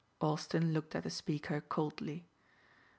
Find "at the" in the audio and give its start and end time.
0.95-1.11